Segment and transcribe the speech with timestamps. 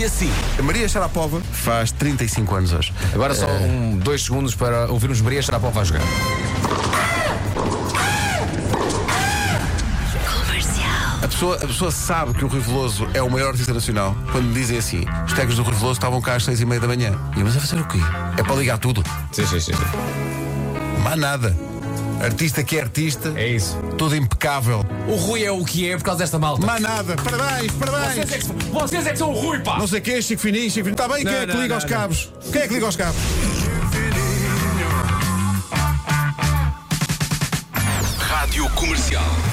[0.00, 0.32] foi assim.
[0.58, 2.92] A Maria Sharapova faz 35 anos hoje.
[3.12, 6.02] Agora só um, dois segundos para ouvirmos Maria Sharapova a jogar.
[11.22, 14.52] A pessoa, a pessoa sabe que o Rui Veloso é o maior artista nacional quando
[14.54, 17.12] dizem assim: os técnicos do Rui Veloso estavam cá às 6 e meia da manhã.
[17.36, 17.98] E eu, mas a fazer o quê?
[18.38, 19.04] É para ligar tudo.
[19.32, 19.72] Sim, sim, sim.
[21.04, 21.69] Mas nada.
[22.20, 23.76] Artista que é artista, É isso.
[23.96, 24.84] tudo impecável.
[25.08, 26.64] O Rui é o que é por causa desta malta.
[26.66, 27.16] Mas nada.
[27.16, 28.14] Parabéns, parabéns.
[28.14, 29.78] Vocês é que, são- vocês é que são o Rui, pá!
[29.78, 30.92] Não sei o quê, Chico Fininho, Chico Fininho.
[30.92, 31.90] Está bem, quem é que não, liga não, aos não.
[31.90, 32.32] cabos?
[32.52, 33.20] Quem é que liga aos cabos?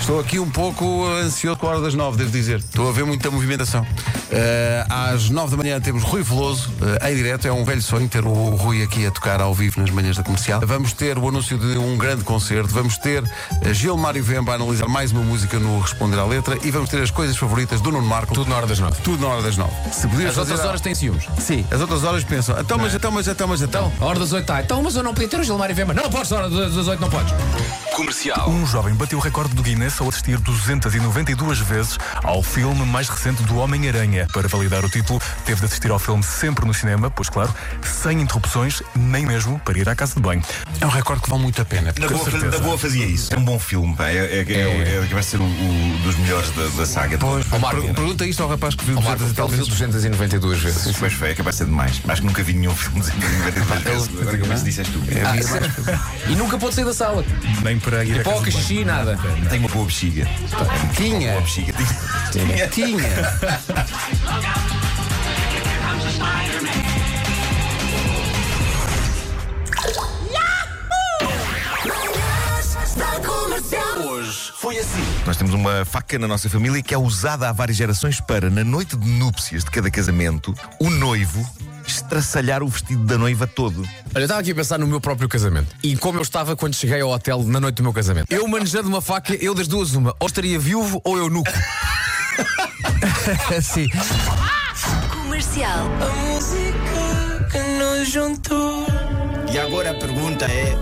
[0.00, 2.58] Estou aqui um pouco ansioso com a hora das nove, devo dizer.
[2.58, 3.86] Estou a ver muita movimentação.
[4.32, 6.68] Eh, às nove da manhã temos Rui Veloso
[7.00, 7.46] eh, em direto.
[7.46, 10.22] É um velho sonho ter o Rui aqui a tocar ao vivo nas manhãs da
[10.24, 10.60] comercial.
[10.64, 12.68] Vamos ter o anúncio de um grande concerto.
[12.72, 13.22] Vamos ter
[13.62, 16.58] eh, Gilmário Vemba a analisar mais uma música no Responder à Letra.
[16.64, 18.34] E vamos ter as coisas favoritas do Nuno Marco.
[18.34, 19.00] Tudo na hora das nove.
[19.02, 19.72] Tudo na hora das nove.
[19.92, 21.24] Se podias As fazer outras a- horas têm ciúmes.
[21.38, 22.58] Sim, as outras horas pensam.
[22.58, 23.92] Então, mas, então, mas, então, mas, então.
[23.94, 24.60] Então, a hora das oito está.
[24.60, 25.94] Então, mas eu não podia ter o Gilmar e Vemba.
[25.94, 27.32] Não, não podes, a hora das das oito não podes.
[27.94, 28.48] Comercial.
[28.48, 33.42] Um jovem bateu o recorde do Guinness ao assistir 292 vezes ao filme mais recente
[33.42, 34.26] do Homem-Aranha.
[34.32, 37.52] Para validar o título, teve de assistir ao filme sempre no cinema, pois claro,
[37.82, 40.42] sem interrupções, nem mesmo para ir à casa de banho.
[40.80, 41.92] É um recorde que vale muito a pena.
[41.98, 43.34] Na boa, na boa fazia isso.
[43.34, 44.08] É um bom filme, pá.
[44.08, 47.18] É, é, é, é, vai ser o, o dos melhores da, da saga.
[47.18, 47.82] Pois, Marco.
[47.82, 49.78] per- pergunta isto ao rapaz que viu Ó, Marco, 200 e tal ele viu vezes.
[49.80, 50.96] 292 vezes.
[50.96, 52.00] Pois foi, é capaz de ser demais.
[52.08, 54.20] Acho que nunca vi nenhum filme de 92 vezes.
[54.20, 55.00] Agora que mais disseste tu.
[55.26, 57.24] Ah, E nunca pôde sair da sala.
[57.62, 58.52] Nem para ir à casa Pipoca, banho.
[58.52, 59.18] xixi, nada.
[59.48, 60.28] Tenho uma boa bexiga.
[60.96, 61.32] Tinha.
[61.32, 61.74] Boa bexiga.
[62.32, 62.68] Tinha.
[62.68, 63.10] Tinha.
[74.04, 75.02] Hoje foi assim.
[75.26, 78.64] Nós temos uma faca na nossa família que é usada há várias gerações para, na
[78.64, 81.46] noite de núpcias de cada casamento, o noivo
[81.90, 83.82] estraçalhar o vestido da noiva todo.
[84.14, 86.74] Olha, eu estava aqui a pensar no meu próprio casamento e como eu estava quando
[86.74, 88.32] cheguei ao hotel na noite do meu casamento.
[88.32, 91.50] Eu manejando uma faca, eu das duas, uma, ou estaria viúvo ou eu nuco.
[93.62, 93.88] Sim.
[95.10, 95.86] Comercial.
[96.00, 98.86] A música que nos juntou.
[99.52, 100.74] E agora a pergunta é: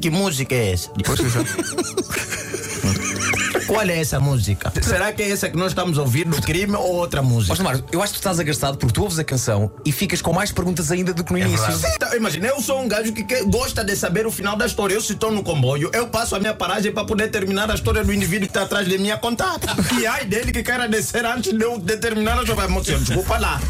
[0.00, 0.90] que música é essa?
[1.04, 1.20] Pois.
[3.66, 4.72] Qual é essa música?
[4.82, 7.62] Será que é essa que nós estamos a ouvir do crime ou outra música?
[7.62, 10.32] Mas, eu acho que tu estás agastado porque tu ouves a canção e ficas com
[10.32, 11.66] mais perguntas ainda do que no início.
[11.94, 14.94] Então, imagina, eu sou um gajo que, que gosta de saber o final da história.
[14.94, 18.04] Eu se estou no comboio, eu passo a minha paragem para poder terminar a história
[18.04, 19.58] do indivíduo que está atrás de mim a contar.
[19.98, 22.98] E ai dele que queira descer antes de eu determinar a história.
[22.98, 23.60] Desculpa lá.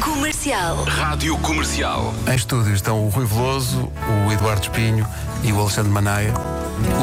[0.00, 0.84] Comercial.
[0.84, 2.14] Rádio Comercial.
[2.26, 3.92] Em estúdio estão o Rui Veloso,
[4.26, 5.06] o Eduardo Espinho
[5.42, 6.34] e o Alexandre Manaia.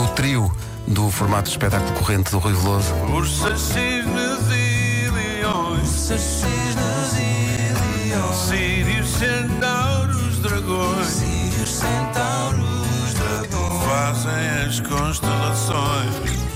[0.03, 0.51] O trio
[0.87, 2.93] do formato de espetáculo corrente do Rui Veloso.
[3.15, 5.87] Os sacis nos ilhões.
[5.87, 8.35] Sacis nos ilhões.
[8.47, 11.07] Sírios, centauros, dragões.
[11.07, 13.83] Sírios, centauros, dragões.
[13.85, 16.48] Fazem as constelações.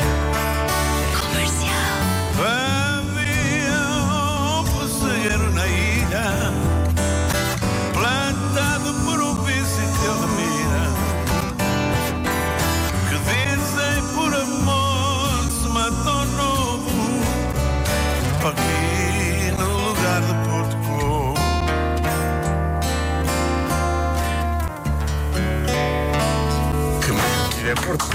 [27.85, 28.05] Porto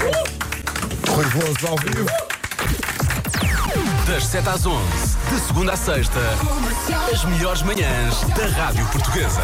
[1.11, 2.05] Rui Veloso ao vivo.
[4.07, 6.19] Das 7 às 11, de segunda à sexta,
[7.11, 9.41] as melhores manhãs da Rádio Portuguesa.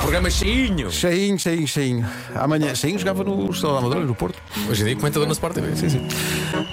[0.00, 0.90] Programa cheinho.
[0.90, 2.06] Cheinho, cheinho, cheinho.
[2.34, 4.38] Amanhã, cheinho jogava no Estado da Amadora, no Porto.
[4.68, 5.76] Hoje em dia comentador na Sport TV.
[5.76, 6.08] Sim, sim.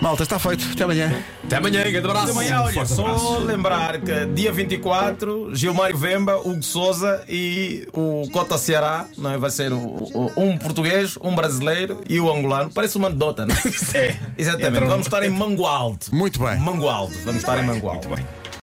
[0.02, 0.66] Malta, está feito.
[0.74, 1.14] Até amanhã.
[1.44, 2.32] Até amanhã, grande abraço.
[2.32, 9.06] Amanhã, olha, só lembrar que dia 24, Gilmário Vemba, Hugo Souza e o Cota Ceará,
[9.18, 9.38] não é?
[9.38, 12.72] vai ser o- o- um português, um brasileiro e o angolano.
[12.74, 14.16] Parece uma anedota, não é?
[14.38, 14.86] Exatamente.
[14.86, 16.08] Vamos estar em Mangualde.
[16.12, 16.58] Muito bem.
[16.60, 17.16] Mangualde.
[17.26, 18.07] Vamos estar em Mangualde.
[18.08, 18.47] Muito bem.